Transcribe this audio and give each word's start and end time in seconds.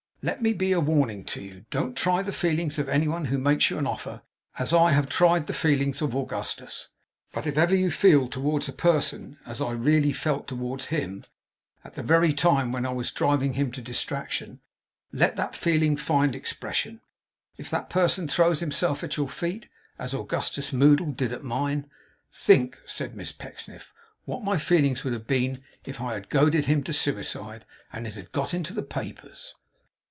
Let 0.23 0.39
me 0.39 0.53
be 0.53 0.71
a 0.71 0.79
warning 0.79 1.25
to 1.33 1.41
you. 1.41 1.65
Don't 1.71 1.97
try 1.97 2.21
the 2.21 2.31
feelings 2.31 2.77
of 2.77 2.87
any 2.87 3.07
one 3.07 3.25
who 3.25 3.39
makes 3.39 3.71
you 3.71 3.79
an 3.79 3.87
offer, 3.87 4.21
as 4.59 4.71
I 4.71 4.91
have 4.91 5.09
tried 5.09 5.47
the 5.47 5.51
feelings 5.51 5.99
of 5.99 6.15
Augustus; 6.15 6.89
but 7.33 7.47
if 7.47 7.55
you 7.55 7.61
ever 7.63 7.89
feel 7.89 8.27
towards 8.27 8.69
a 8.69 8.71
person 8.71 9.39
as 9.47 9.61
I 9.61 9.71
really 9.71 10.13
felt 10.13 10.47
towards 10.47 10.85
him, 10.85 11.25
at 11.83 11.95
the 11.95 12.03
very 12.03 12.33
time 12.33 12.71
when 12.71 12.85
I 12.85 12.91
was 12.91 13.09
driving 13.09 13.53
him 13.53 13.71
to 13.71 13.81
distraction, 13.81 14.59
let 15.11 15.37
that 15.37 15.55
feeling 15.55 15.97
find 15.97 16.35
expression, 16.35 17.01
if 17.57 17.71
that 17.71 17.89
person 17.89 18.27
throws 18.27 18.59
himself 18.59 19.03
at 19.03 19.17
your 19.17 19.27
feet, 19.27 19.69
as 19.97 20.13
Augustus 20.13 20.69
Moddle 20.71 21.13
did 21.17 21.33
at 21.33 21.43
mine. 21.43 21.89
Think,' 22.31 22.79
said 22.85 23.15
Miss 23.15 23.31
Pecksniff, 23.31 23.91
'what 24.25 24.43
my 24.43 24.59
feelings 24.59 25.03
would 25.03 25.13
have 25.13 25.25
been, 25.25 25.63
if 25.83 25.99
I 25.99 26.13
had 26.13 26.29
goaded 26.29 26.65
him 26.65 26.83
to 26.83 26.93
suicide, 26.93 27.65
and 27.91 28.05
it 28.05 28.13
had 28.13 28.31
got 28.31 28.53
into 28.53 28.71
the 28.75 28.83
papers! 28.83 29.55